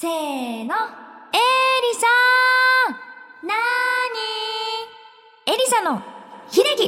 [0.00, 2.06] せーの、エリさ
[2.86, 3.56] んなー
[4.14, 6.00] にエリサの
[6.48, 6.84] 秀樹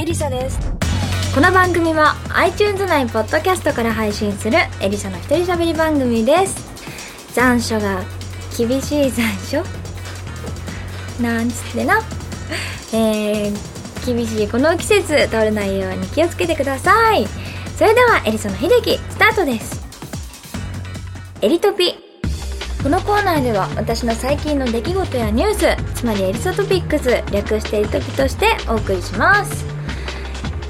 [0.00, 0.58] エリサです。
[1.34, 6.56] この番組は iTunes 内ポッドキャストから配信するエリサの一人喋り番組です。
[7.34, 8.02] 残暑が
[8.56, 9.62] 厳しい残暑
[11.20, 12.00] なんつってな。
[12.94, 13.71] えー、
[14.04, 17.26] 厳しいこの季節倒れないように気をつけてください。
[17.76, 19.82] それではエリサの秀樹スタートです。
[21.40, 21.94] エリトピ。
[22.82, 29.64] このコーナーでは私の最近の出来事やニュースつまりエリサトピックス略してエリトピとしてお送りします。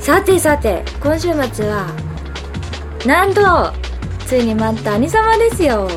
[0.00, 1.86] さてさて今週末は
[3.06, 3.72] なんと
[4.26, 5.88] ついに待った兄様ですよ。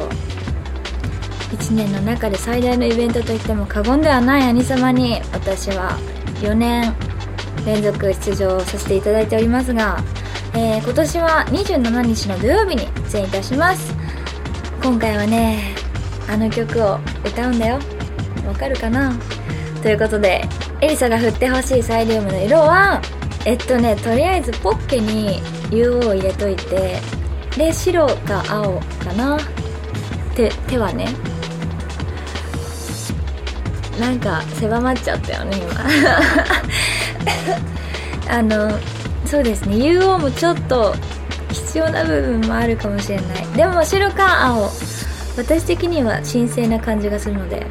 [1.51, 5.97] 1年の中で最大のイベントといっても過言ではない兄様に私は
[6.41, 6.95] 4年
[7.65, 10.03] 連続出場させていただいておりますが、
[10.53, 13.93] えー今年は27日の土曜日に出演いたします。
[14.81, 15.75] 今回はね
[16.29, 17.79] あの曲を歌うんだよ。
[18.47, 19.13] わかるかな？
[19.81, 20.43] ということで
[20.81, 23.01] エリサが振ってほしいサイリウムの色は
[23.45, 26.99] えっとねとりあえずポッケに UO を入れといて
[27.57, 29.37] で白か青かな？
[30.35, 31.07] 手手はね
[33.99, 35.71] なんか狭まっちゃったよね今。
[38.29, 38.71] あの
[39.25, 39.75] そうですね。
[39.75, 40.93] UO もちょっと
[41.51, 43.25] 必要な部分もあるかもしれない。
[43.55, 44.69] でも白か青。
[45.37, 47.65] 私的には神聖な感じがするので。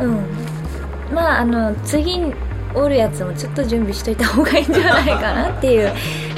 [0.00, 1.14] うん。
[1.14, 2.32] まああの次に
[2.74, 5.92] 折るやつもちょっと準備しといた方がいいんじゃないかなっていう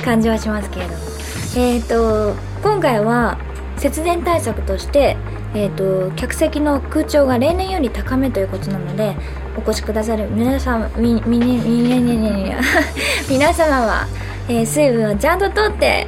[0.04, 0.98] 感じはしますけれども。
[1.56, 3.38] えっ、と今回は
[3.76, 5.16] 節電対策として
[5.54, 9.16] えー、と客席の空調が例年より高めということなので
[9.56, 10.28] お越しくださる。
[10.30, 12.52] 皆様みみみみみみ
[13.30, 14.06] 皆様は、
[14.48, 16.06] えー水分をちゃんととって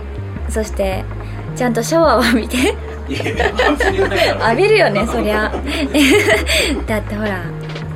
[0.48, 1.04] そして
[1.54, 2.74] ちゃんとシャワーを浴びて。
[3.08, 5.50] 浴びるよねそりゃ。
[6.86, 7.40] だってほら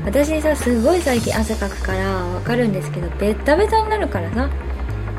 [0.06, 4.48] 私さすごい最近汗かくからわかるんですけどベッタベタになるからさ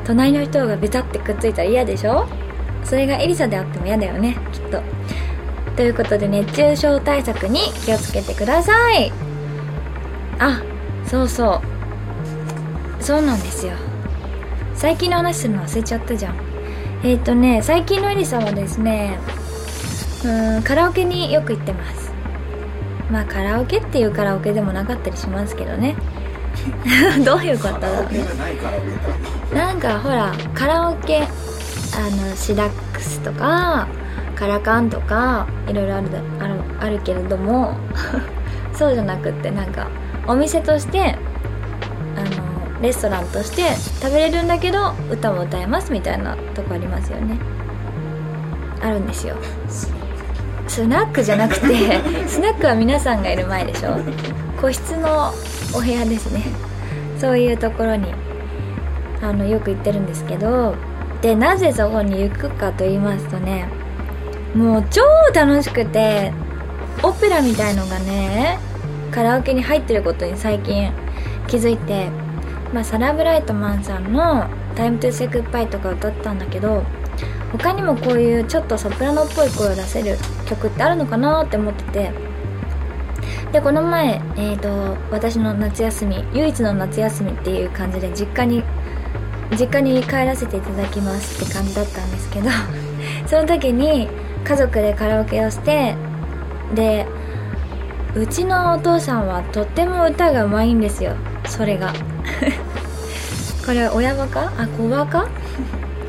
[0.04, 2.26] 隣の人がベタってくっついたら嫌でしょ？
[2.84, 4.80] それがエリサであっても嫌だよねきっと。
[5.76, 9.10] ということで熱中症対策に気をつけてください
[10.48, 10.62] あ
[11.06, 11.60] そうそ
[13.00, 13.02] う。
[13.02, 13.72] そうなんですよ。
[14.74, 16.34] 最近の話するの忘れちゃったじゃん。
[17.04, 19.18] えっ、とね最近のエリサはですね
[20.24, 22.12] うんカラオケによく行ってます。
[23.10, 25.96] まあカラオケっていうカラオケでもなかったりしますけどね。
[27.24, 27.80] どういうこと？
[27.80, 28.24] だろうね
[29.54, 33.88] なんかほらカラオケあのシダックスとか
[34.36, 36.08] カラカンとかいろいろある
[36.40, 37.74] あるあるけれども
[38.74, 39.88] そうじゃなくってなんか
[40.26, 41.16] お店として
[42.16, 47.38] あのレストランとして食べれるんだけど歌も歌えますみたいなとこありますよね。
[48.80, 49.36] あるんですよ。
[50.68, 51.66] スナックじゃなくて
[52.26, 53.96] スナックは皆さんがいる前でしょ。
[54.60, 55.32] 個室の
[55.74, 56.42] お部屋ですね。
[57.18, 58.12] そういうところに
[59.22, 60.74] あのよく行ってるんですけど
[61.20, 63.68] でなぜそこに行くかと言いますとね
[64.54, 65.02] もう超
[65.32, 66.32] 楽しくて
[67.02, 68.58] オペラみたいのがね
[69.12, 70.90] カラオケに入ってることに最近
[71.46, 72.08] 気づいて、
[72.72, 76.82] まあ、サラ・ブライトマンさんの「タイム・トゥ・セク・パイ」とか歌ったんだけど
[77.52, 82.10] 他にもこういうちょっとソプラノっぽい声を出せる曲ってあるのかなって思ってて
[83.52, 88.64] でこの前、えー、と私の夏休み唯一の夏休みっていう感じで実家に
[89.58, 92.48] 実家に帰らせていただきますって感じだったんですけど
[93.28, 94.08] その時に
[94.42, 95.94] 家族でカラオケをして
[96.74, 97.06] で
[98.14, 101.14] うちのお父さんはとっても歌がうまいんですよ。
[101.46, 101.92] それが。
[103.64, 104.52] これ親バカ？
[104.58, 105.26] あ子バカ？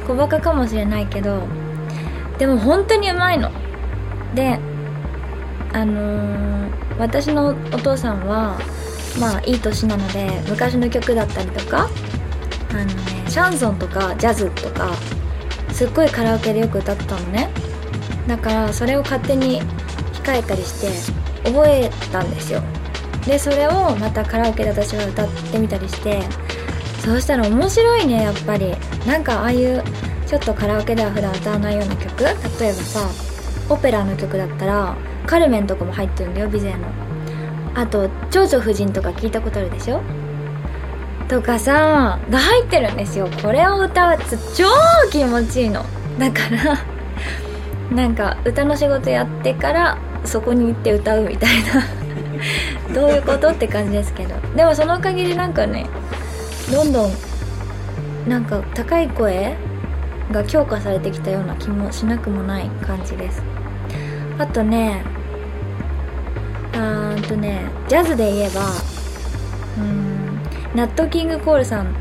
[0.08, 1.44] 小バカかもしれないけど
[2.38, 3.50] でも本当にうまいの。
[4.36, 4.60] で
[5.72, 6.54] あのー
[7.00, 8.56] 私のお父さんは
[9.20, 11.90] まあいい年なので昔の曲だったりとか
[12.72, 12.94] あのね
[13.28, 14.92] シャンソンとかジャズとか
[15.72, 17.50] すっごいカラオケでよく歌ってたのね。
[18.28, 19.62] だからそれを勝手に
[20.24, 20.88] 控えたりして
[21.44, 22.62] 覚えたんですよ。
[23.26, 26.22] でそれをまたカラオケで私が歌ってみたりして
[27.04, 28.76] そうしたら面白いねやっぱり。
[29.08, 29.84] なんかああいう
[30.26, 32.24] ちょっとカラオケでは普段歌わないような曲？
[32.24, 33.00] 例えばさ
[33.70, 34.96] オペラの曲だったら
[35.26, 36.88] カルメンとかも入ってるんだよビゼの。
[37.76, 40.02] あと長女夫人とか聞いたことあるでしょ？
[41.28, 43.28] とかさが入ってるんですよ。
[43.42, 44.24] これを歌うと
[44.56, 44.66] 超
[45.12, 45.86] 気持ちいいの。
[46.20, 46.78] だから
[47.96, 51.84] なんか歌の仕事やってからそこに行って歌うみたいな。
[52.94, 54.36] どういうことって感じですけど。
[54.56, 55.88] でもそのおかげでなんかね
[56.72, 57.12] どんどん
[58.28, 59.56] なんか高い声
[60.32, 63.44] が強化されてきたような気もしなくもない感じです。
[64.38, 65.04] あとね
[66.74, 70.40] あーとねジャズで言えばうーん
[70.76, 71.94] ナットキングコールさん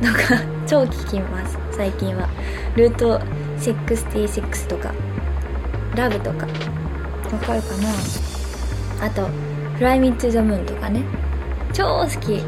[0.00, 1.58] とか超聞きます。
[1.72, 2.28] 最近は。
[2.76, 3.20] ルート
[3.58, 4.92] 66とか
[5.96, 6.46] ラブとか。
[7.32, 9.06] わかるかな？
[9.06, 9.28] あと
[9.76, 11.02] フライミッツ・ザ・ムーンとかね。
[11.72, 12.42] 超好き。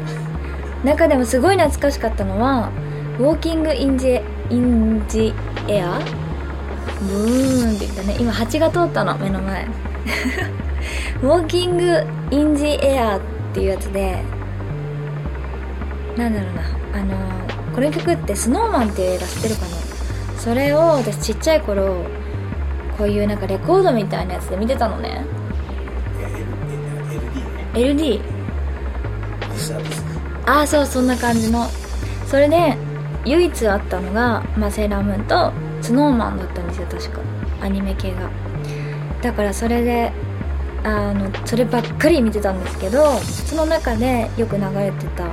[0.83, 2.71] 中でもすごい懐かしかったのは
[3.19, 4.19] ウォーキング・インジ・
[4.49, 5.33] インジ・
[5.67, 5.99] エア
[6.99, 8.17] ブーンって言ったね。
[8.19, 9.65] 今蜂が通ったの目の前。
[11.21, 13.21] ウォーキング・インジ・エアっ
[13.53, 14.23] ていうやつで。
[16.17, 16.61] なんだろうな。
[16.93, 19.67] あのー、この曲って「スノーマンっていう映画知ってるかな？
[20.37, 22.03] それを私ちっちゃい頃
[23.01, 25.25] こういうなんかレコードみたいなやつで見てたのね。
[27.73, 28.21] LD?
[30.45, 31.65] ああそうそんな感じの。
[32.27, 32.77] それで
[33.25, 35.51] 唯一あったのが、まあ、セーラームーンと
[35.81, 37.21] スノーマンだったんですよ確か。
[37.63, 38.29] アニメ系が。
[39.23, 40.11] だからそれで
[40.83, 45.27] あのそればっかり見てたんですけどその中でよく流れてた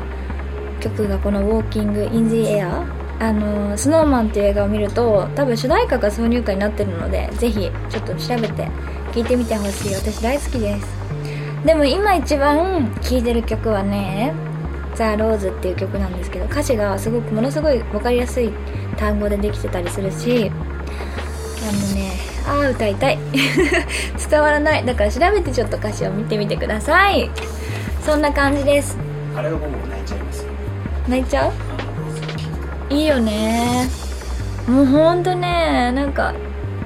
[0.81, 2.83] 曲がこの「ウォーキング・イン・ジ・エア」
[3.21, 8.69] あのスノーマンっていう映画を見ると多分主題歌が挿入歌になってるのでぜひちょっと調べて
[9.13, 9.95] 聴いてみてほしい。
[9.95, 10.87] 私大好きです。
[11.65, 14.33] でも今一番聴いてる曲はね
[14.95, 18.53] 「ザ・ローズっていう曲なんですけど歌詞がすごくものすごい分かりやすい
[18.97, 20.51] 単語でできてたりするし
[21.63, 22.13] あのね
[22.47, 23.19] ああ歌いたい。
[24.31, 24.85] 伝わらない。
[24.87, 27.29] だから調べてちょっと歌詞を見てみてください。
[28.07, 28.97] そんな感じです。
[29.37, 30.47] あれは僕も泣いちゃいます
[31.09, 31.53] 泣いちゃう？
[32.91, 33.89] いいよね。
[34.67, 36.35] もうほんとねなんか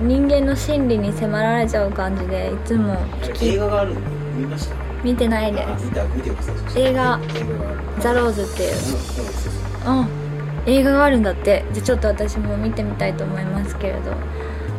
[0.00, 2.96] 人間の心理に迫られちゃう感じでいつも
[3.40, 3.94] 映画がある
[4.36, 4.74] 見ました？
[5.04, 6.04] 見てないであ見た。
[6.04, 6.82] 見てください。
[6.82, 6.92] 映画。
[6.92, 7.22] 映画がある
[8.00, 8.72] 「ザ・ローズっていう。
[9.86, 10.08] うん
[10.64, 11.64] 映画があるんだって。
[11.72, 13.98] じゃあちょっと私も見てみたいと思いますけれど。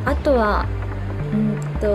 [0.05, 0.65] あとは
[1.33, 1.87] うんと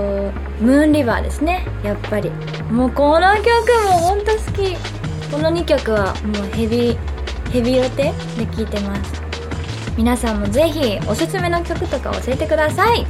[0.61, 1.67] 「ムーンリバー」ですね。
[1.83, 2.31] やっぱり。
[2.71, 3.47] もうこの曲
[3.85, 4.77] もほんと好き。
[5.33, 6.97] この2曲はもうヘビ
[7.53, 8.12] ヘビロテ？
[8.37, 9.23] で聴いてます。
[9.97, 13.06] 皆さんもぜひおすすめの曲とか教えてください。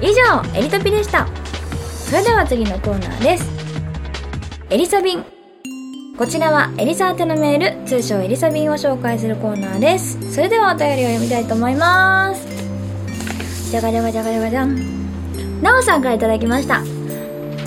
[0.00, 1.26] 以上エリトピでした。
[1.76, 3.50] それでは次のコーナーです。
[4.70, 5.24] エリサビン。
[6.18, 7.86] こちらはエリサ宛てのメール。
[7.86, 10.34] 通称エリサビンを紹介するコーナーです。
[10.34, 13.70] それではお便りを読みたいと思います。
[13.70, 15.62] じゃがじゃがじゃがじゃがじゃん。
[15.62, 16.82] なおさんからいただきました。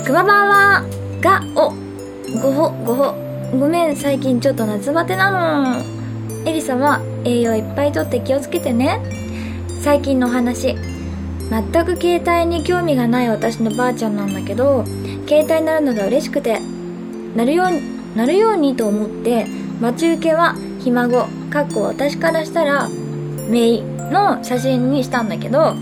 [0.04, 0.84] くまばんは
[1.20, 1.70] がお
[2.40, 3.14] ごほごほ。
[3.58, 5.95] ごめん最近ちょっと夏バテなの。
[6.46, 9.02] エリサは栄養いっぱいとって気をつけてね。
[9.82, 10.76] 最近のお話。
[11.50, 14.84] 全く携帯に興味がない私のばあちゃんなんだけど
[15.28, 16.60] 携帯になるのが嬉しくて
[17.36, 19.46] なるようになるようにと思って
[19.80, 22.88] 待ち受けはひ孫かっこ私からしたら
[23.48, 25.76] メイの写真にしたんだけど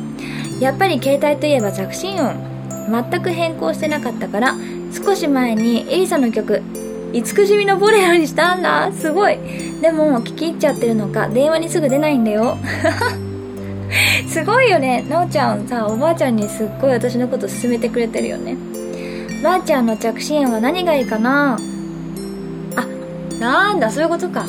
[0.61, 2.55] やっぱり携帯といえば着信音。
[2.91, 4.55] 全く変更してなかったから
[4.93, 6.61] 少し前にエリサの曲
[7.15, 8.91] 「慈しみのボレロ」にしたんだ？
[8.93, 9.39] すごい。
[9.81, 11.29] でも聞き入っちゃってるのか？
[11.29, 12.59] 電話にすぐ出ないんだよ。
[14.29, 15.05] すごいよね。
[15.09, 18.57] なおちゃんさおばあちゃんにすっごい私のこと勧めてくれてるよね。
[19.45, 21.57] ばあちゃんの着信音は何がいいかな？
[22.75, 22.87] あ
[23.39, 23.91] なんだ？
[23.91, 24.45] そういうことか。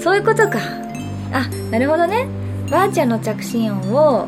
[0.00, 0.58] そういうことか。
[1.32, 2.26] あなるほどね。
[2.70, 4.26] ばあちゃんの着信音を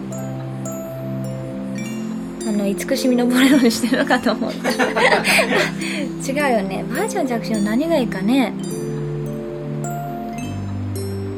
[2.47, 4.75] あの慈しみのボレロにしてるのかと思った違
[6.33, 6.85] うよね。
[6.85, 8.53] ばあちゃんの着信音何がいいかね。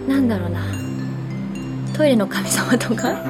[0.07, 0.61] なんだろうな。
[1.97, 3.17] トイレの神様とか？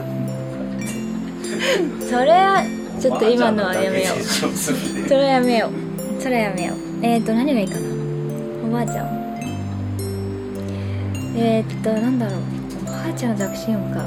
[2.08, 2.64] それは
[3.00, 4.20] ちょっと今のはやめよう。
[4.22, 4.46] そ
[5.14, 5.72] れはやめよう。
[6.20, 6.76] それはやめよう。
[7.02, 7.88] えっ、ー、と何がいいかな？
[8.66, 9.06] おばあちゃん。
[11.36, 12.40] えっ、ー、となんだろう。
[12.82, 14.04] おばあちゃんの着信音か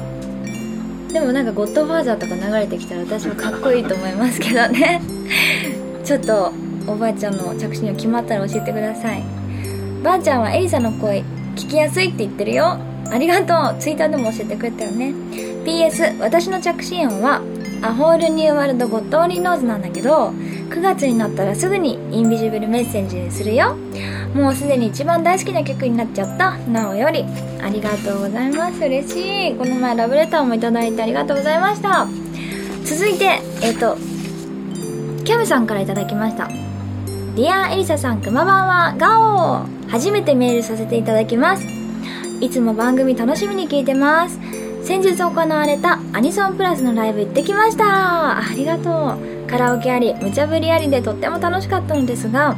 [1.12, 5.00] でもなんかゴッドファーザーとか流れてきたら私もかっこいいと思いますけどね。
[6.04, 6.52] ちょっと
[6.86, 9.22] おばあちゃんの着信音決まったら教えてください。
[10.02, 11.22] ばあちゃんはエリサの声
[11.54, 12.78] 聞きやすいって言ってるよ。
[13.10, 13.78] ありがとう。
[13.78, 15.12] ツイッターでも教えてくれたよね。
[15.64, 17.42] PS 私の着信音は
[17.82, 20.32] アホールニューワールドゴッドオリーノーズなんだけど
[20.72, 23.76] 9月になったらすぐにインビジブルメッセージするよ。
[24.34, 26.56] もうすでに一番大好きな曲になっちゃった。
[26.58, 27.26] なおより。
[27.62, 28.82] ありがとうございます。
[28.82, 29.54] 嬉しい。
[29.54, 32.08] この前ラブレターもいただいてありがとうございました。
[32.84, 33.98] 続いてえっ、と
[35.24, 36.48] キャムさんからいただきました。
[36.48, 38.94] ディアエリサさんくまばんは。
[38.96, 39.88] ガオー。
[39.88, 41.66] 初めてメールさせていただきます。
[42.40, 44.40] いつも番組楽しみに聞いてます。
[44.84, 48.38] 先日行われたアニソンプラスのライブ行ってきました。
[48.38, 49.31] ありがとう。
[49.52, 52.56] カラオケあり無茶ぶりありでとっても楽しかったのですが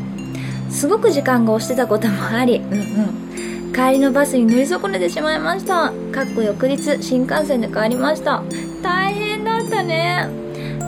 [0.70, 3.72] すごく時間が押してたこともありうんうん。
[3.72, 5.92] 帰りのバスに乗り損ねてしまいました。
[6.12, 8.44] かっこ翌日新幹線で帰りました。
[8.80, 10.28] 大変だったね。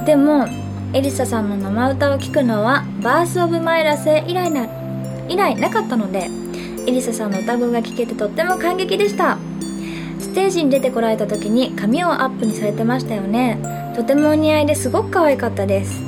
[0.06, 0.46] でも
[0.92, 4.68] エリサさんの生歌を聴くのはバース・オブ・マイラス以来な
[5.28, 6.30] 以来なかったので
[6.86, 9.38] エリサさんの歌声が聴けてとっても感激でした。
[10.20, 13.85] ステージに出てこられた時に髪をアップにされてましたよね。
[13.96, 16.02] とてもお似合いですごく可愛かったです。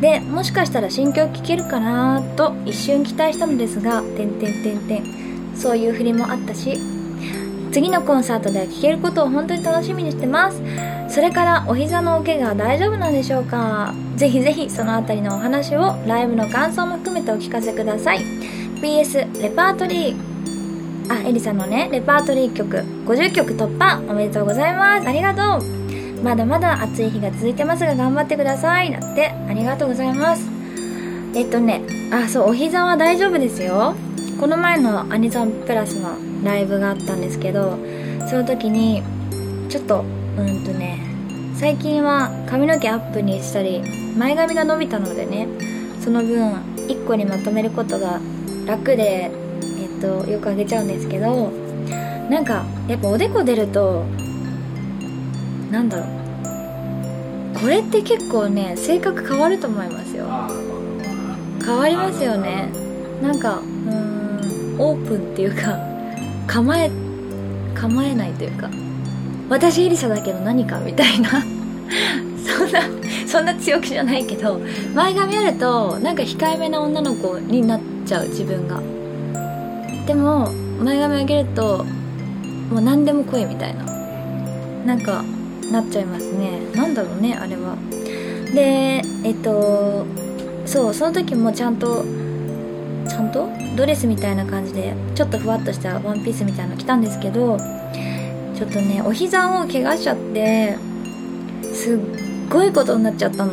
[0.00, 5.04] でもしかしたら新曲聴けるかなと一瞬期待したのですが「てんてんてんてん」
[5.56, 6.78] そういう振りもあったし
[7.72, 10.60] 次のコンサートでは聴けることを本当に楽しみにしてます。
[11.08, 13.94] それからお膝のお怪我は大丈夫なんでしょうか。
[14.16, 18.20] ぜひぜひそのあたりのお話をライブの感想も含めてお聞かせください。
[18.82, 20.16] PS レパートリー
[21.08, 22.76] あエリさんのねレパートリー曲
[23.06, 25.08] 50曲突破おめでとうございます。
[25.08, 25.77] ありがとう。
[26.22, 28.90] まだまだ暑い日が続いてますが頑張ってください。
[28.90, 30.42] だってありがとうございます。
[31.34, 33.94] えっとねあそうお膝は大丈夫ですよ。
[34.38, 37.76] この前のアニソンプラスのライブがあったんですけど
[38.28, 39.02] その時に
[39.68, 40.04] ちょっと
[40.36, 41.00] うんとね
[41.56, 43.82] 最近は髪の毛アップにしたり
[44.16, 45.48] 前髪が伸びたのでね
[46.00, 46.52] その分
[46.86, 48.20] 1個にまとめることが
[48.64, 49.30] 楽で、
[49.80, 51.50] えっと、よくあげちゃうんですけど
[52.30, 54.04] なんかやっぱおでこ出ると
[55.70, 57.60] なんだろう。
[57.60, 60.26] これって結構ね性格変わると思いますよ。
[61.64, 62.68] 変わりますよね。
[63.22, 65.78] なんかうんオープンっていうか
[66.46, 66.90] 構え
[67.74, 68.70] 構えないというか
[69.48, 71.28] 私エリサだけど何かみたいな。
[72.46, 72.80] そんな
[73.26, 74.60] そんな強気じゃないけど
[74.94, 78.80] 前髪あるとなんか控えめな女の子になっちゃう自分が。
[80.06, 80.50] でも
[80.82, 81.84] 前髪上げると
[82.70, 83.84] もう何でも来いみたいな。
[84.86, 85.22] なんか
[85.70, 86.60] なっちゃいますね。
[86.74, 87.76] なんだろうねあれは。
[88.54, 90.06] でえっと
[90.64, 92.04] そうその時もちゃんと
[93.08, 93.48] ちゃんと？
[93.76, 97.56] ドレスみたいな感じでちょっとふわっとしたワンピースみたいなの着たんですけど
[98.56, 100.76] ちょっとねお膝を怪我しちゃって
[101.72, 101.98] すっ
[102.50, 103.52] ごいことになっちゃったの。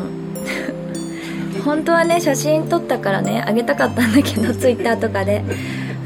[1.63, 5.43] 本当はね写真撮ったからねあげたかったんだけどツイッターとかで。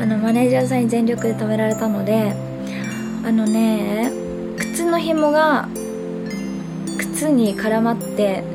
[0.01, 2.33] あのマネージャーさんに全力で止められたので
[3.25, 4.09] あのね
[4.57, 5.67] 靴の紐が
[7.19, 8.45] 靴に絡まって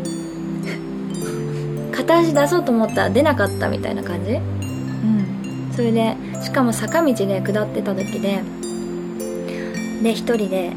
[1.93, 4.33] 片足出そうと思ったら出なかったみたいな感じ？
[4.33, 5.71] うん。
[5.71, 8.41] それでしかも坂道で下ってた時で
[10.03, 10.73] で一人で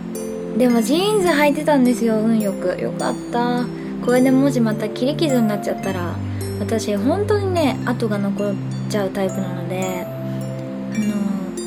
[0.58, 2.78] でもジーンズ履いてたんですよ運よく。
[2.82, 3.66] よかった。
[4.06, 6.14] これでもしまた切り傷になっちゃったら
[6.60, 8.54] 私本当にね跡が残っ
[8.90, 10.98] ちゃうタイプなのであ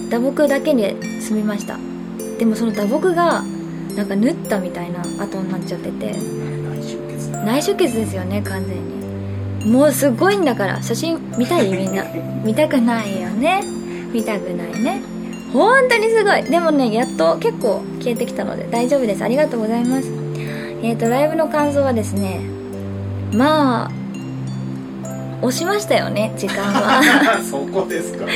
[0.05, 1.79] の打撲だけで済みました。
[2.39, 3.43] でもその打撲が
[3.97, 6.15] なんか縫ったみたいな跡になっちゃってて。
[7.45, 9.73] 内出血ですよね完全に。
[9.73, 10.83] もうすごいんだから。
[10.83, 12.05] 写真見たいみんな。
[12.45, 13.63] 見たくないよね。
[14.13, 15.03] 見たくないね。
[15.53, 16.43] 本当にすごい。
[16.45, 19.25] でもねやっと結構消えてきたので大丈夫です。
[19.25, 20.11] ありがとうございます。
[20.83, 22.41] えっ、とライブの感想はですね。
[23.33, 23.91] まあ
[25.43, 27.03] 押しましたよね時間は。
[27.43, 28.27] そこですか。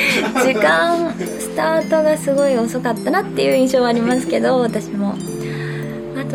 [0.42, 5.14] 時間スタートがすごい遅かったなっていう印象はありますけど私も。
[5.14, 5.33] あ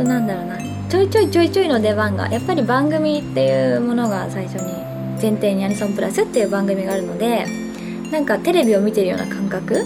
[0.03, 0.57] となんだろうな。
[0.89, 4.73] ちょいちょいちょいちょいの出番がやっぱり番組っていうものが最初に
[5.21, 7.45] 前提にアニソンプラスっていう番組があるので
[8.11, 9.85] なんかテレビを見てるような感覚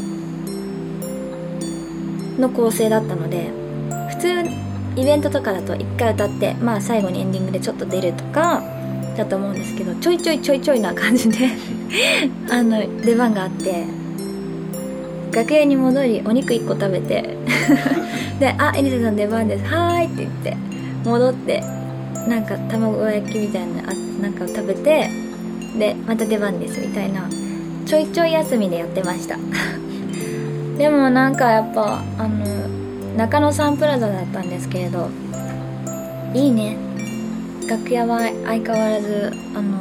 [2.40, 3.50] の構成だったので
[4.12, 8.64] 普通イベントとかだと1回歌ってまあ最後にエンディングでちょっと出るとか
[9.18, 11.50] だと思うんですけどちょいちょいちょいちょいな感じで
[12.50, 14.03] あの出番があって
[15.36, 17.38] 楽屋に戻りお肉1個食べて。
[18.40, 19.66] で「あエリザさん出番です。
[19.66, 20.58] はーい」って言って
[21.06, 21.64] 戻って
[22.28, 25.10] なんか卵焼きみたいなあなんか食べて
[25.78, 27.28] でまた出番ですみたいな
[27.86, 29.38] ちょいちょい休みでやってました。
[30.78, 32.46] でもなんかやっぱあの
[33.18, 35.10] 中野サンプラザだったんですけれど
[36.34, 36.76] いいね。
[37.70, 39.78] 楽屋は相変わらずあの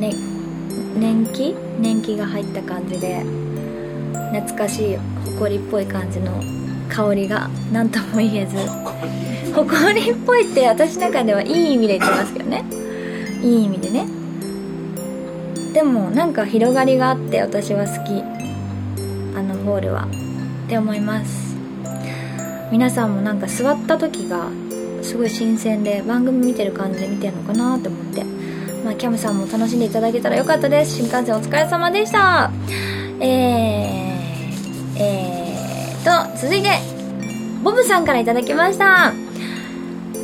[0.00, 0.14] ね
[0.98, 1.54] 年季？
[1.80, 3.24] 年季が入った感じで
[4.32, 4.96] 懐かしい
[5.38, 6.42] 埃っぽい感じの
[6.88, 8.56] 香りが何とも言えず。
[9.54, 12.64] 埃っぽいって私の中ではいい意味で言ってますけどね。
[13.42, 14.06] いい意味でね。
[15.72, 18.22] でもなんか広がりがあって私は好き。
[19.36, 20.06] あのホールは。
[20.66, 21.56] って思います。
[22.70, 24.48] 皆さんもなんか座った時が
[25.02, 28.24] すごい新鮮で番組見てる感じで見てるのかなって思って。
[28.84, 30.96] まあキャムさんも楽しんでいただけたらよかったです。
[30.96, 32.50] 新幹線お疲れ様でした。
[33.22, 36.92] えー、えーと続いて
[37.62, 39.12] ボブさんからいただきました。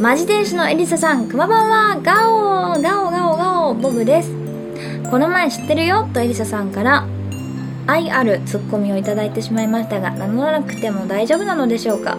[0.01, 4.31] マジ天使のエリサさん、くまばんは、ガオガオガオガオボブです。
[5.09, 7.07] この前知ってるよとエリサさんから、
[7.87, 12.19] 愛あるツッコミをいただいてしまいましたが名乗らなくても大丈夫なのでしょうか。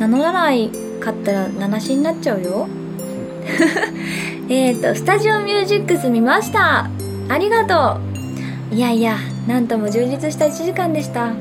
[0.00, 2.68] 名乗らないかったら七しになっちゃうよ。
[4.50, 6.90] えっとスタジオミュージックス見ました。
[7.28, 8.00] ありがと
[8.72, 8.74] う。
[8.74, 9.16] いやいや
[9.46, 11.32] なんとも充実した1時間でした。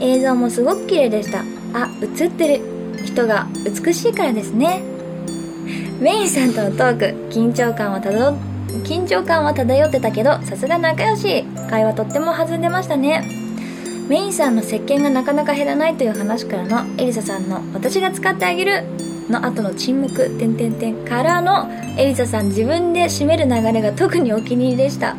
[0.00, 1.40] 映像もすごく綺麗でした。
[1.72, 2.78] あ映ってる。
[3.04, 4.82] 人が美しいからですね。
[6.00, 8.36] メインさんとのトーク緊張感はたど
[8.84, 11.44] 緊張感は漂ってたけどさすが仲良し。
[11.68, 13.22] 会話とっても弾んでましたね。
[14.08, 18.84] メインさんの石鹸がなかなか減らないという話からのエリサさんの「私が使ってあげる」
[19.28, 20.30] の後の沈黙。
[20.38, 21.68] 点点点からの
[21.98, 25.14] エリサさん自分で締める流れが特にお気に入りでした。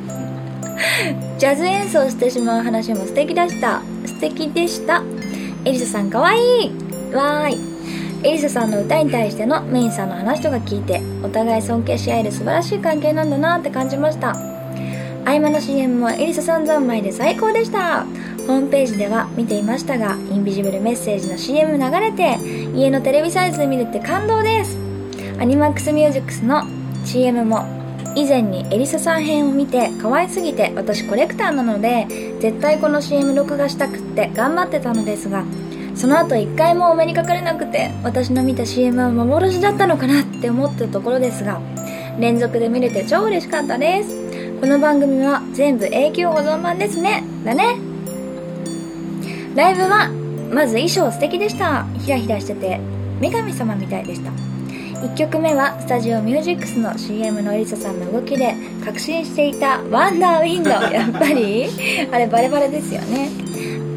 [1.38, 3.82] ジャズ演奏してしまう話も素敵でした。
[4.06, 5.04] 素敵でした。
[5.66, 6.72] エリサさんかわいい。
[7.14, 7.60] わーい。
[8.24, 14.36] エリサさんの歌に対してのメインさんの話とか聞いてお互い尊敬し合える素晴らしい関係なんだなって感じました。
[15.26, 18.06] 合間の CM もエリサさん三昧で最高でした。
[18.48, 22.40] ホームページでは見ていましたがインビジブルメッセージの CM 流れて
[22.74, 24.78] 家のテレビサイズで見れて感動です。
[25.40, 26.64] アニマックスミュージックスの
[27.06, 27.79] CM も
[28.16, 32.08] 以前にエリサさん編を見て可愛すぎて私コレクターなので
[32.40, 35.46] 絶対この CM 録画したくって頑張ってたのですが
[35.96, 41.62] その後一回もお目にかかれなくて私の見た CM は幻だったのかなって思ったところですが
[42.20, 44.14] 連続で見れて超嬉しかったです。
[44.60, 47.24] この番組は全部永久保存版ですね。
[47.46, 47.78] だね。
[49.56, 50.10] ライブは
[50.52, 51.86] まず衣装素敵でした。
[52.00, 52.80] ヒラヒラしてて
[53.22, 54.49] 女神様みたいでした。
[55.02, 58.54] 1曲目はスタジオミュージックスの CM のエリサさんの動きで
[58.84, 61.70] 確信していた「ワンダーウィンド」 やっぱり？
[62.12, 63.30] あれバレバレですよね。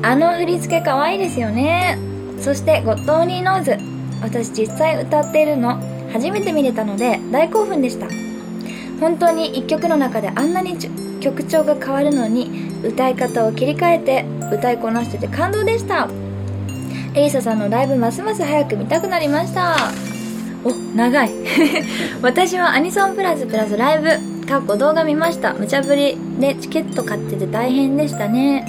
[0.03, 1.99] あの振り付け可愛いですよね。
[2.41, 3.77] そしてゴッドオニーノーズ。
[4.23, 5.81] 私実際歌っているの
[6.13, 8.07] 初めて見れたので大興奮でした。
[9.01, 10.77] 本当に1曲の中であんなに
[11.21, 12.51] 曲調が変わるのに
[12.85, 16.09] 歌い方を切り替えて歌いこなしてて感動でした。
[17.15, 19.77] エリサさんのライブますます早く見たくなりました
[20.65, 21.31] お長い。
[22.23, 25.55] 私はアニソンプラスプラスライブかっこ動画見ました。
[25.55, 28.65] 無茶ぶりでチケット買ってて大変でしたね。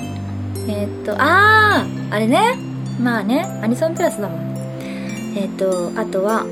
[0.68, 2.58] えー、っとあああれね。
[3.00, 4.54] まあねアニソンプラスだもん。
[5.36, 6.46] え、っとあとは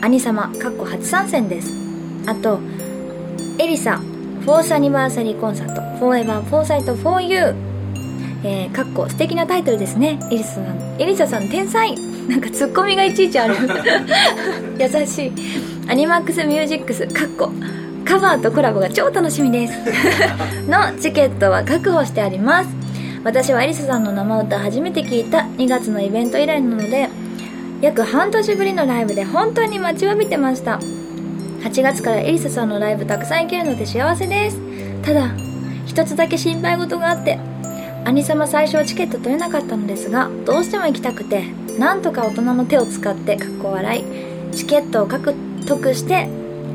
[0.00, 1.72] 兄様かっこ初参戦です。
[2.26, 2.60] あと
[3.58, 4.00] エリサ
[4.44, 5.80] 4th Anniversary Concert。
[5.98, 7.54] フォーエバーフォーサイトフォーユー。
[8.44, 10.18] えー、かっこ素敵なタイトルですね。
[10.30, 11.96] エリサさんエリサさん天才。
[12.28, 13.54] なんかツッコミがいちいちある。
[14.78, 15.32] 優しい。
[15.88, 17.06] ANIMAX MUSIX。
[17.06, 17.50] かっこ。
[18.04, 19.74] カバーとコラボが超楽しみです。
[20.68, 22.68] のチケットは確保してあります。
[23.24, 25.46] 私はエリサさんの生歌初めて聞いた。
[25.56, 27.08] 2月のイベント以来なので
[27.80, 30.78] 約半年ぶりのライブで本当に待ちわびてました。
[31.62, 34.58] 8月からエリサさんのライブたくさん行けるので幸せです。
[35.02, 35.30] ただ
[35.86, 37.38] 一つだけ心配事があって
[38.04, 41.44] 兄様最初はチケット取れなかったのですがどうしても行きたくて
[41.78, 44.04] なんとか大人の手を使ってかっこ笑い。
[44.54, 45.34] チケットを獲
[45.66, 46.28] 得して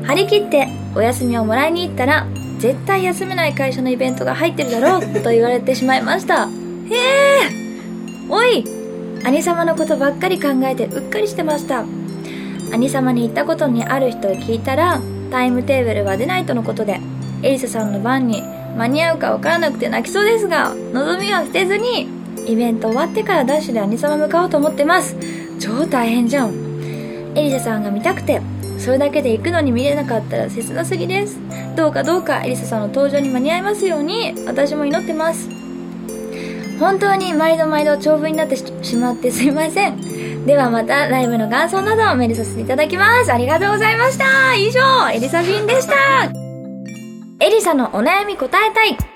[0.04, 2.26] 張り切ってお休みをもらいに行ったら
[2.58, 6.46] 絶対休めない会社のイベントが入ってるだろうと言われてしまいました。
[6.46, 6.52] へえ
[8.28, 8.64] おい
[9.24, 11.84] 兄様のことばっかり考えてうっかりしてました。
[12.72, 17.00] 兄様に言ったことにある人を聞いたらタイムテーブルは出ないとのことで
[17.42, 18.42] エリサさんの番に
[18.76, 22.08] 間に合うか分からなくて泣きそうですが望みは捨てずに
[22.46, 25.16] イベント終わってからダッシュで兄様向かおうと思ってます。
[25.58, 26.52] 超大変じゃん。
[27.34, 28.42] エリサさんが見たくて
[28.78, 31.38] それだけで行くのに見れなかったら切なすぎです。
[31.76, 35.48] どうかどうかエリサさんの登場に間に合いますように私も祈ってます。
[36.78, 40.44] 本当に毎度毎度長文になってしまってすいません。
[40.44, 43.32] ではまたライブの感想などをメールさせていただきます。
[43.32, 44.56] ありがとうございました。
[44.56, 45.94] 以上エリサフィンでした。
[47.38, 49.11] エリサのお悩み答えたい。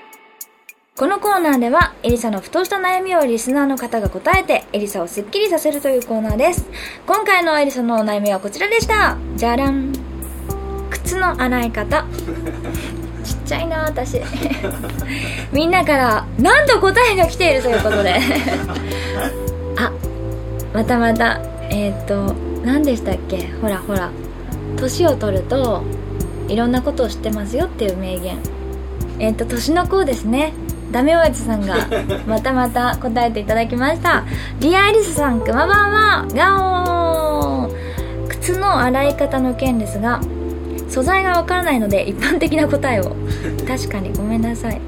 [0.97, 6.65] このコーナーではエリサのふとした悩みをリスナーの方が答えてエリサをスッキリさせるというコーナーです。
[7.05, 9.15] 今回のエリサのお悩みはこちらでした。
[9.35, 9.93] じゃらん。
[10.89, 12.03] 靴の洗い方。
[13.23, 14.19] ちっちゃいな私。
[15.53, 18.15] みんなからなんと答えが来ているということで。
[19.77, 19.91] あ
[20.73, 21.39] またまた。
[21.69, 22.33] えっ、ー、と
[22.65, 23.47] 何でしたっけ？
[23.61, 24.09] ほらほら。
[24.77, 25.83] 年を取ると
[26.47, 28.39] いろんなことを知ってますよっていう名言。
[29.19, 30.53] えっ、ー、と年の子ですね。
[30.91, 31.75] ダメおやつさんが
[32.25, 34.23] またまた答えていただきました。
[34.59, 40.21] リアエリスさんくまばんはガオー靴の洗い方の件ですが
[40.89, 43.15] 素材がわからないので一般的な答えを。
[43.67, 44.79] 確かにごめんなさい。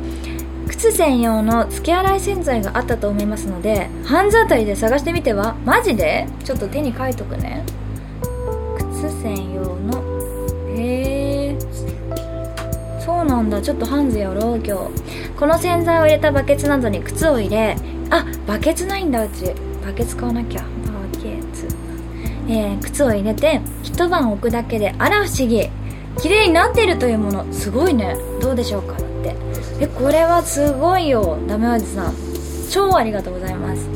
[0.68, 5.56] 靴専用の付け洗い洗剤があったと思いますのでハンズあたりで探してみては？
[5.66, 6.26] マジで？
[6.46, 7.64] ちょっと手に書いとくね。
[9.02, 10.02] 靴専用の。
[10.78, 11.58] へえ
[13.00, 13.62] そうなんだ。
[13.62, 15.09] ちょっとハンズやろう今日
[15.40, 17.78] この洗剤を入れたバケツなどに靴を入れ
[18.10, 19.54] あバケツないんだうち。
[19.86, 20.62] バケツ買わなきゃ。
[20.62, 20.68] バ
[21.14, 21.66] ケツ。
[22.50, 25.70] えー、靴を入れて一晩置くだけであら不思議。
[26.22, 27.54] 綺麗になっているというもの。
[27.54, 28.18] すごいね。
[28.42, 29.34] どうでしょうかって。
[29.80, 31.38] えこれはすごいよ。
[31.48, 32.14] ダメおじさん。
[32.70, 33.90] 超ありがとうございます。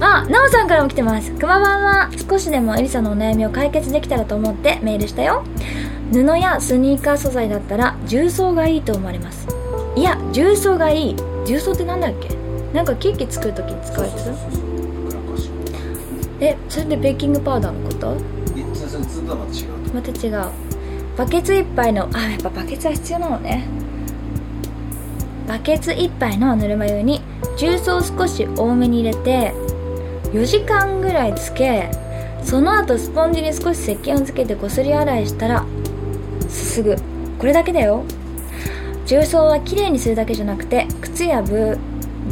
[0.00, 1.32] あ、なおさんからも来てます。
[1.32, 2.10] くまばんは。
[2.28, 5.42] 少しでもエリサのお悩みを解決できたらと思ってメールしたよ。
[6.12, 9.55] 布やスニーカー素材だったら重曹がいいと思われます。
[9.96, 11.16] いや、重曹がいい。
[11.46, 12.28] 重曹ってなんだっけ？
[12.72, 14.30] なんかケーキ作るときに使うやつ？
[16.38, 18.14] え、それでベーキングパウダーのこと？
[19.94, 20.50] また違う。
[21.16, 23.66] バケツ1杯の、あ、やっぱバケツは必要なのね。
[25.48, 27.22] バケツ1杯のぬるま湯に
[27.56, 29.54] 重曹を少し多めに入れて
[30.32, 31.88] 4時間ぐらいつけ
[32.42, 35.64] その後スポンジに少し石鹸をつけてこすり洗いしたら
[36.48, 36.96] すすぐ。
[37.38, 38.04] これだけだよ
[39.06, 41.78] 重曹はきれいにするだけじゃなくて靴やブ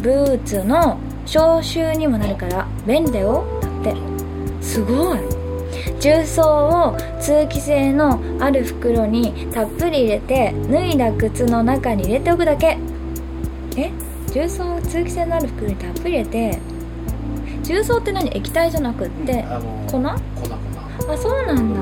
[0.02, 3.94] ブーツの消臭にもなるから便利だよだって。
[4.60, 5.18] すごい。
[6.00, 6.42] 重曹
[6.92, 12.76] を通気性のある袋にたっぷり入れて脱いだ靴の中に入れておくだけ。
[13.76, 13.90] え？
[14.32, 16.58] 重曹を通気性のある袋にたっぷり入れて
[17.62, 18.36] 重曹って何？
[18.36, 19.44] 液体じゃなくって、
[19.86, 19.98] 粉？
[19.98, 20.10] 粉粉。
[21.12, 21.80] あそうなんだ。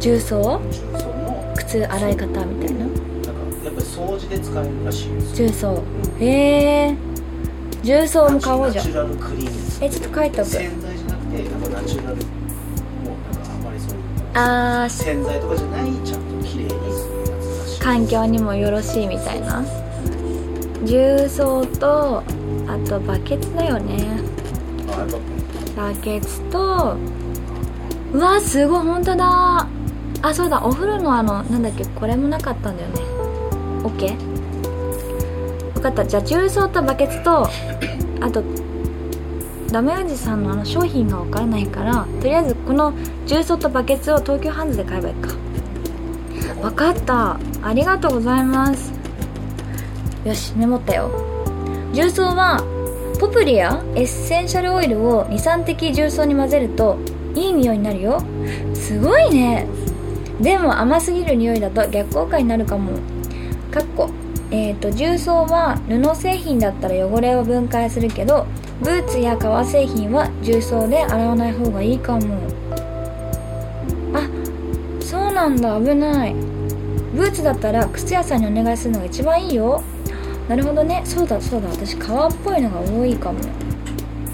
[0.00, 0.60] 重曹
[1.70, 2.78] 重曹の靴洗い方みたいな？
[2.80, 3.00] なんか
[3.64, 5.84] やっぱり掃除で使えるらしいです重曹、
[6.18, 6.96] へえ。
[7.82, 8.84] 重曹も買おうじゃん。
[8.86, 14.02] ナチュラルクリーンえちょっと書いておく洗剤じゃなくてなんかナチュラルもうなんかあんまりそういう
[14.34, 17.80] ああ洗剤とかじゃないちゃんと綺麗にするやつらしい。
[17.80, 19.64] 環境にもよろしいみたいな。
[20.84, 22.22] 重曹と
[22.66, 24.18] あとバケツだよね。
[25.76, 26.96] バケツと
[28.12, 29.68] うわすごい本当だ
[30.22, 30.62] あそうだ。
[30.64, 31.84] お風呂のあのなんだっけ？
[31.86, 33.00] これもなかったんだよね。
[33.84, 34.16] OK?
[35.74, 36.04] 分かった。
[36.04, 37.48] じゃあ重曹とバケツと
[38.20, 38.42] あと
[39.72, 42.92] ダメおじさんのあの商品が分からないからとりあえずこの
[43.26, 45.30] 重曹とバケツを東京ハンズで買えばいいか。
[46.60, 47.38] 分かった。
[47.62, 48.92] ありがとうございます。
[50.24, 51.10] よしメモったよ。
[51.94, 52.62] 重曹は
[53.18, 56.96] ポプリやエッセンシャルオイルを23滴重曹に混ぜると
[57.34, 58.20] いい匂いになるよ。
[58.74, 59.66] すごいね
[60.40, 62.92] でも甘すぎる匂いだと逆効果になるかも。
[63.70, 64.10] かっこ。
[64.50, 68.46] えっ、ー、と重曹は布製品だったら汚れを分解するけど
[68.80, 72.48] ブーツや革製品は重曹で洗わない方がいいかも。
[74.14, 74.28] あ
[75.00, 75.78] そうなんだ。
[75.78, 76.34] 危ない。
[77.14, 79.82] ブーツだったら靴屋さんにお願いするのが一番いいよ。
[80.48, 81.02] なるほどね。
[81.04, 81.68] そうだそうだ。
[81.68, 83.38] 私革っぽいのが多いかも。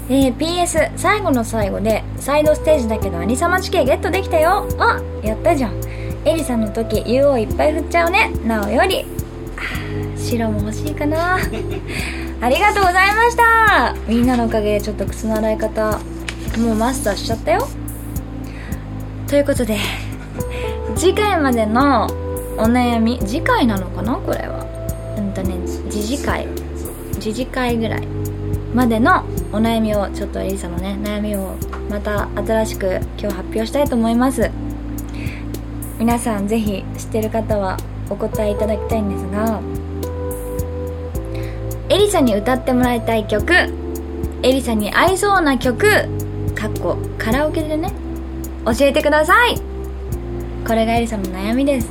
[0.09, 4.65] えー、PS 最後の最後でサイドステージだけど兄様地形ゲットできたよ。
[4.79, 5.86] あやったじゃん。
[6.27, 8.33] エリさんの時 UO いっぱい振っちゃうね。
[8.45, 9.05] なおより。
[10.17, 11.37] 白も欲しいかな。
[12.41, 13.95] ありがとうございました。
[14.09, 15.97] みんなのおかげでちょっと靴の洗い方
[16.57, 17.65] もうマスターしちゃったよ。
[19.25, 19.77] ということで
[20.97, 22.07] 次回までの
[22.57, 24.15] お悩み次回なのかな？
[24.15, 24.65] これは。
[25.17, 25.55] うんとね
[25.89, 26.45] 次次回。
[27.21, 28.07] 次次回ぐらい。
[28.73, 31.55] までのお悩みをちょっとエリサのね悩みを
[31.89, 34.51] また新しく今日発表したいと思います。
[35.99, 37.77] 皆さんぜひ知ってる方は
[38.09, 39.61] お答えいただきたいんですが
[41.89, 43.71] エリサに歌ってもらいたい曲エ
[44.43, 45.87] リサに合いそうな曲
[46.53, 47.91] かっこカラオケでね
[48.65, 49.61] 教えてください。
[50.67, 51.89] これがエリサの悩みです。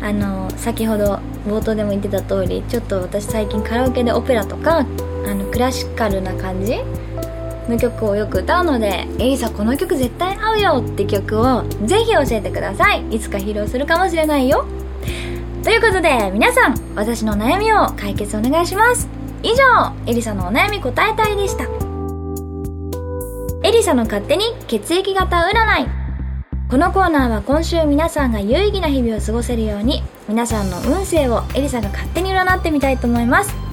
[0.00, 4.84] あの先ほど冒頭でも言ってた通りちょっと私最近カラオケでオペラとかあ
[5.34, 6.80] のクラシカルな感じ
[7.68, 13.04] の曲をよく歌うので「エリサこの曲絶対合うよ」って曲をぜひ教えてください。
[13.10, 14.64] いつか披露するかもしれないよ。
[15.62, 19.08] ということで皆さん私の悩みを解決お願いします。
[19.42, 21.64] 以上エリサのお悩み答えたいでした。
[23.62, 25.88] エリサの勝手に血液型占い。
[26.70, 33.67] このコーナーは今週皆さんが有意義な日々を過ごせるように皆さんの運勢をエリさんが勝手に占ってみたいと思います。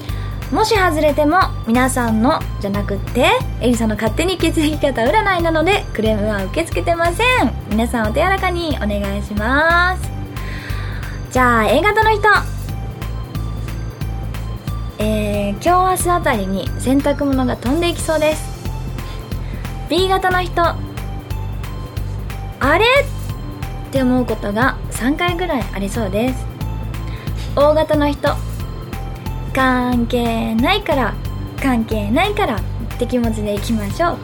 [0.51, 3.31] もし外れても皆さんのじゃなくって
[3.61, 7.25] エリさんの勝手に血液型占いなのでクレームは受け付けてません。
[7.69, 10.09] 皆さんお手柔らかにお願いします。
[11.31, 12.27] じゃあ A 型の人。
[14.97, 15.61] えー、今
[15.95, 18.63] 日明日あたりに洗濯物が飛んでいきそうです。
[19.89, 20.61] B 型の人。
[20.61, 20.77] あ
[22.77, 22.85] れ？
[22.85, 22.87] っ
[23.91, 26.45] て思うことが3回ぐらいありそうです。
[27.55, 28.29] O 型の人。
[29.55, 31.13] 関係ないから
[31.63, 32.59] 関係ないからっ
[32.99, 34.17] て気持ちでいきましょう。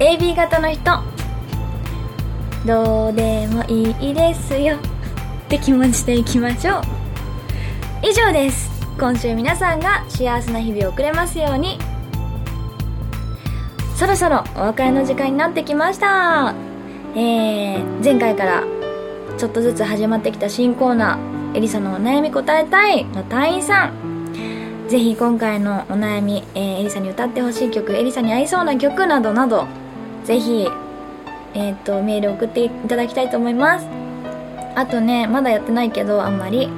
[0.00, 0.82] AB 型の人
[2.66, 4.80] どうでもいいですよっ
[5.48, 6.82] て気持ちでいきましょう。
[8.02, 8.68] 以上です。
[8.98, 11.78] 今週皆さんが幸せな日々を送れますように。
[13.94, 16.52] そろそろお別れの時間になってきました。
[17.14, 18.64] えー、前回から
[19.38, 24.86] ちょっとずつ始まってきた新コーナー「エリサのお悩み答えたい」の隊員さん。
[24.88, 29.66] ぜひ今回のお悩み、えー、エリサに歌ってほしい曲エリサに合いそうな曲などなど
[30.22, 30.68] ぜひ
[31.54, 33.86] えっ、ー、とメール送っていただきたいと思います。
[34.76, 36.68] あとねまだやってないけどあんまり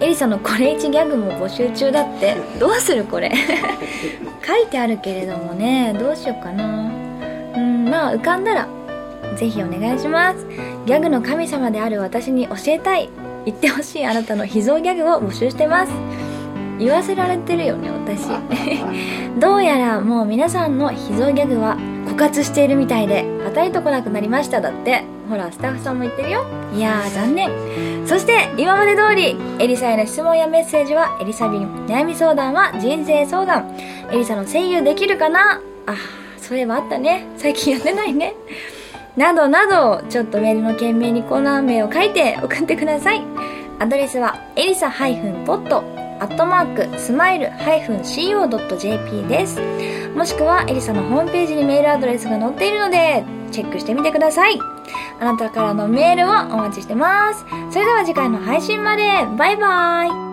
[0.00, 3.32] エリサのこれ1ギャグも募集中だってどうするこれ？
[4.46, 6.64] 書いてあるけれどもねどうしようかな。
[7.56, 8.68] うんまあ浮かんだら
[9.34, 10.46] ぜひお願いします。
[10.86, 13.08] ギャグの神様である私に教えたい。
[13.48, 15.92] 言ってほしいあなたの秘蔵ギャグを募集してます。
[16.78, 18.28] 言わせられてるよね私。
[19.40, 25.02] どうやらもう皆さんの秘蔵ギャグは枯渇しているみたいで当たりとこなくなりましただって。
[25.28, 26.44] ほらスタッフさんも言ってるよ。
[26.74, 27.50] いやー残念。
[28.06, 33.74] そして今まで通りエリサへの質問やメッセージはエリサビン悩み相談は人生相談。
[34.10, 35.60] エリサの声優できるかな？
[35.86, 35.94] あ
[36.38, 37.26] そういえばあったね。
[37.36, 38.34] 最近やってないね
[39.18, 43.22] などなどちょっとメールの件名にコーナー名を書いて送ってください。
[43.80, 45.82] アドレスはエリサ -pod
[46.20, 49.60] アットマークスマイル -co.jp です。
[50.14, 54.60] もしくはエリサのホームページにメールアドレスが載っているのでチェックしてみてください。
[55.20, 57.44] あなたからのメールをお待ちしてます。
[57.70, 59.02] それでは次回の配信まで。
[59.36, 60.27] バイバイ。